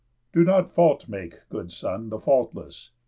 "Do 0.33 0.43
not 0.43 0.71
faulty 0.73 1.05
make, 1.11 1.47
Good 1.49 1.69
son, 1.71 2.09
the 2.09 2.17
faultless. 2.17 2.89